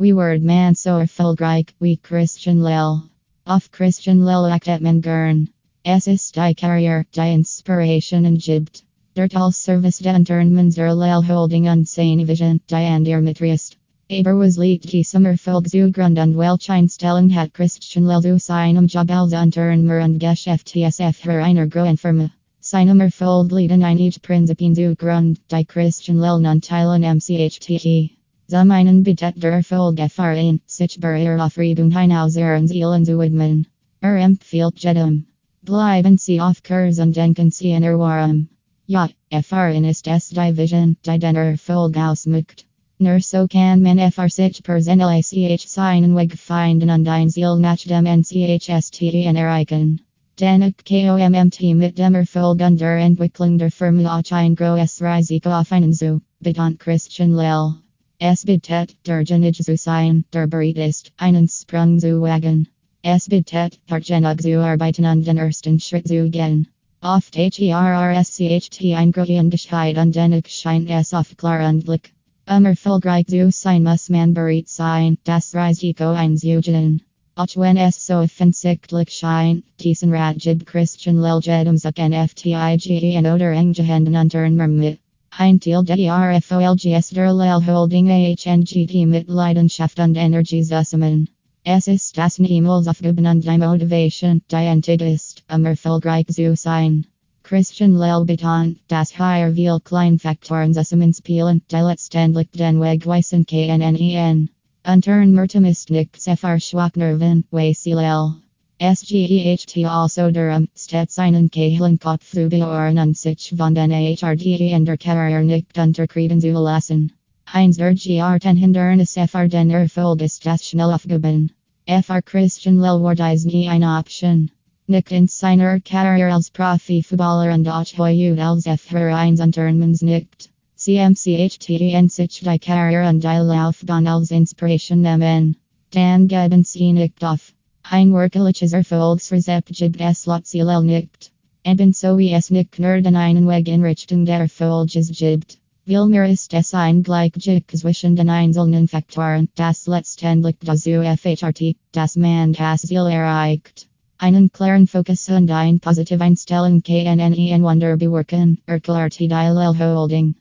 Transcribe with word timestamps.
We 0.00 0.12
word 0.12 0.44
man 0.44 0.76
so 0.76 1.00
erfolgreich, 1.00 1.70
we 1.80 1.96
Christian 1.96 2.62
Lell. 2.62 3.02
Auf 3.44 3.68
Christian 3.72 4.24
Lell 4.24 4.44
actet 4.44 4.80
men 4.80 5.00
gern. 5.00 5.48
Es 5.84 6.06
ist 6.06 6.34
die 6.34 6.54
Carrier, 6.54 7.04
die 7.10 7.34
Inspiration 7.34 8.24
and 8.24 8.40
Gibt. 8.40 8.84
Der 9.16 9.26
Tal 9.26 9.50
Service 9.50 9.98
den 9.98 10.24
Turnmans 10.24 10.76
Lell 10.76 11.22
holding 11.22 11.64
unsane 11.64 12.24
Vision, 12.24 12.60
die 12.68 12.76
Andir 12.76 13.20
Mitriest. 13.20 13.76
Aber 14.08 14.38
was 14.38 14.56
liegt 14.56 14.92
die 14.92 15.02
Sommerfolg 15.02 15.68
zu 15.68 15.90
Grund 15.90 16.16
und 16.20 16.38
Welcheinstellung 16.38 17.34
hat 17.34 17.52
Christian 17.52 18.06
Lell 18.06 18.22
zu 18.22 18.38
seinem 18.38 18.84
um 18.84 18.86
Job 18.86 19.10
als 19.10 19.32
Unternehmer 19.32 20.04
und 20.04 20.20
Geschäftsf 20.20 21.16
für 21.16 21.42
einer 21.42 21.66
großen 21.66 21.96
Firma. 21.96 22.30
Seinem 22.60 23.00
Erfolg 23.00 23.50
liegen 23.50 23.82
einige 23.82 24.20
Prinzipien 24.20 24.76
zu 24.76 24.94
Grund, 24.94 25.40
die 25.50 25.64
Christian 25.64 26.20
Lell 26.20 26.38
nun 26.38 26.60
teilen 26.60 27.02
MCHTE. 27.02 28.17
Zum 28.50 28.70
einen 28.70 29.02
betet 29.02 29.42
der 29.42 29.52
Erfolg 29.52 29.98
erfahren, 29.98 30.62
sich 30.64 30.98
Barriere 30.98 31.44
Aufregung 31.44 31.90
hinauseren 31.90 32.66
Zielen 32.66 33.04
zu 33.04 33.18
widmen. 33.18 33.66
Er 34.00 34.16
empfiehlt 34.16 34.78
jedem. 34.78 35.26
Bleiben 35.60 36.16
Sie 36.16 36.40
auf 36.40 36.62
Kurs 36.62 36.98
und 36.98 37.14
denken 37.14 37.50
Sie 37.50 37.72
in 37.72 37.82
Erwarm. 37.82 38.48
Ja, 38.86 39.10
erfahren 39.28 39.84
ist 39.84 40.08
es 40.08 40.30
die 40.30 40.56
Vision, 40.56 40.96
die 41.04 41.18
den 41.18 41.36
Erfolg 41.36 41.98
ausmacht. 41.98 42.64
Nur 42.98 43.20
so 43.20 43.46
kann 43.46 43.82
man 43.82 43.98
FR 43.98 44.30
sich 44.30 44.62
personlich 44.62 45.68
seinen 45.68 46.16
Weg 46.16 46.32
finden 46.38 46.88
und 46.88 47.06
ein 47.06 47.28
Ziel 47.28 47.58
nach 47.58 47.76
dem 47.76 48.06
NCHSTN 48.06 49.36
erreichen. 49.36 50.00
Danach 50.36 50.72
KOMMT 50.86 51.74
mit 51.74 51.98
dem 51.98 52.14
Erfolg 52.14 52.62
und 52.62 52.80
der 52.80 52.96
Entwicklung 52.96 53.58
der 53.58 53.70
Firma 53.70 54.18
auch 54.18 54.32
ein 54.32 54.54
großes 54.54 55.02
Risiko 55.02 55.50
auf 55.50 55.70
einen 55.70 55.92
zu. 55.92 56.22
Beton 56.40 56.78
Christian 56.78 57.34
Lell. 57.34 57.74
Es 58.20 58.44
betet 58.44 58.96
der 59.06 59.22
Genage 59.22 59.62
zu 59.62 59.76
sein, 59.76 60.24
der 60.32 60.48
bereit 60.48 60.76
ist, 60.76 61.12
einen 61.18 61.46
Sprung 61.46 62.00
zu 62.00 62.20
wagen. 62.20 62.66
Es 63.00 63.28
betet, 63.28 63.78
hartgenug 63.88 64.42
zu 64.42 64.60
arbeiten 64.60 65.04
und 65.04 65.24
den 65.24 65.38
ersten 65.38 65.78
Schritt 65.78 66.08
zu 66.08 66.28
gehen. 66.28 66.66
Oft 67.00 67.36
HERRSCHT 67.36 68.96
ein 68.96 69.12
Großendigkeit 69.12 69.96
und 69.98 70.16
dennoch 70.16 70.48
scheint 70.48 70.90
es 70.90 71.12
oft 71.12 71.38
klar 71.38 71.68
und 71.68 71.84
blick. 71.84 72.12
Um 72.48 72.66
erfolgreich 72.66 73.26
zu 73.26 73.52
sein 73.52 73.84
muss 73.84 74.08
man 74.08 74.34
bereit 74.34 74.68
sein, 74.68 75.18
das 75.22 75.54
Risiko 75.54 76.10
einzugehen. 76.10 77.02
Auch 77.36 77.54
wenn 77.54 77.76
es 77.76 78.04
so 78.04 78.14
offensichtlich 78.14 79.10
scheint, 79.10 79.62
diesen 79.78 80.12
Ratjib 80.12 80.66
Christian 80.66 81.20
Leljedum 81.20 81.76
Zucken 81.76 82.12
FTIGEN 82.12 83.26
oder 83.32 83.52
Engehenden 83.52 84.16
Unternehmer 84.16 84.66
mit. 84.66 84.98
Ein 85.40 85.60
Teil 85.60 85.84
der 85.84 85.96
RFOLGS 85.96 87.10
der 87.10 87.32
Lell 87.32 87.64
Holding 87.64 88.10
AHNGT 88.10 89.06
mit 89.06 89.28
Leidenschaft 89.28 90.00
und 90.00 90.16
Energie 90.16 90.64
zusammen. 90.64 91.28
Es 91.62 91.86
ist 91.86 92.18
das 92.18 92.40
niemals 92.40 92.88
aufgeben 92.88 93.24
und 93.24 93.44
die 93.44 93.56
Motivation, 93.56 94.42
die 94.50 94.56
einzig 94.56 95.00
ist, 95.00 95.44
um 95.48 95.64
zu 95.76 96.56
sein. 96.56 97.06
Christian 97.44 97.94
Lell 97.94 98.24
beton, 98.24 98.80
das 98.88 99.16
hier 99.16 99.52
viel 99.54 99.78
Kleinfaktoren 99.78 100.74
zusammenspielen, 100.74 101.62
die 101.70 101.76
letztendlich 101.76 102.50
den 102.50 102.80
Weg 102.80 103.06
weisen 103.06 103.46
KNNEN. 103.46 104.50
Unternehmertum 104.84 105.66
ist 105.66 105.88
nicht 105.90 106.20
sehr 106.20 106.58
schwachnerven, 106.58 107.44
way 107.52 107.76
Lell. 107.84 108.34
SGEHT 108.80 109.84
also 109.86 110.30
Durham, 110.30 110.68
stets 110.76 111.18
einen 111.18 111.50
Kahlen 111.50 111.98
Kopf 111.98 112.32
beohren 112.32 112.98
und 113.00 113.16
sich 113.18 113.52
von 113.56 113.74
den 113.74 113.90
HRDE 113.90 114.70
in 114.70 114.84
der 114.84 114.96
Karriere 114.96 115.42
nicht 115.42 115.76
unterkriegen 115.76 116.40
zu 116.40 116.52
lassen. 116.52 117.10
Heinz 117.52 117.76
der 117.76 117.94
GR10 117.94 118.56
Hindernis 118.56 119.16
FR 119.16 119.48
den 119.48 119.70
Erfolg 119.70 120.22
ist 120.22 120.46
das 120.46 120.64
schnell 120.64 120.92
aufgeben. 120.92 121.50
FR 121.86 122.22
Christian 122.22 122.78
Lell 122.78 123.02
Ward 123.02 123.18
ist 123.18 123.46
nie 123.46 123.68
eine 123.68 123.98
Option. 123.98 124.52
Nicht 124.86 125.10
in 125.10 125.26
seiner 125.26 125.80
Karriere 125.80 126.32
als 126.32 126.52
Profifußballer 126.52 127.52
und 127.54 127.66
auch 127.68 127.98
heute 127.98 128.40
als 128.40 128.68
1 128.68 129.40
Unternehmens 129.40 130.02
nicht. 130.02 130.50
CMCHTN 130.76 132.08
sich 132.08 132.42
die 132.44 132.58
Karriere 132.60 133.08
und 133.08 133.24
die 133.24 133.26
Laufbahn 133.26 134.06
als 134.06 134.30
Inspiration 134.30 135.00
nehmen. 135.00 135.56
Dan 135.90 136.28
geben 136.28 136.62
sie 136.62 136.92
nicht 136.92 137.24
auf. 137.24 137.54
Ein 137.90 138.12
wirkliches 138.12 138.74
Erfolgsrezept 138.74 139.72
gibt 139.72 139.98
es 139.98 140.26
Lotzilel 140.26 140.82
nicht. 140.82 141.32
Ebenso 141.64 142.18
wie 142.18 142.34
es 142.34 142.50
nicht 142.50 142.78
nur 142.78 143.00
den 143.00 143.16
einen 143.16 143.48
Weg 143.48 143.66
in 143.66 143.82
Richtung 143.82 144.26
der 144.26 144.40
Erfolges 144.40 145.10
gibt. 145.10 145.56
Vielmehr 145.86 146.28
ist 146.28 146.52
es 146.52 146.74
ein 146.74 147.02
Gleichgewicht 147.02 147.70
zwischen 147.78 148.14
den 148.14 148.28
einzelnen 148.28 148.88
Faktoren, 148.88 149.48
das 149.54 149.86
letztendlich 149.86 150.56
dazu 150.60 151.00
FHRT, 151.02 151.76
das 151.92 152.16
man 152.16 152.52
das 152.52 152.82
Ziel 152.82 153.06
erreicht. 153.06 153.88
Einen 154.18 154.52
klaren 154.52 154.86
Fokus 154.86 155.26
und 155.30 155.50
ein 155.50 155.80
positive 155.80 156.22
Einstellung 156.22 156.82
KNNE 156.82 157.54
in 157.54 157.62
Wunder 157.62 157.96
bewerken, 157.96 158.58
erklärt 158.66 159.18
die 159.18 159.30
Holding. 159.30 160.34